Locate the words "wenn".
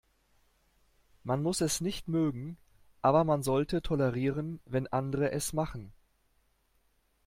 4.65-4.87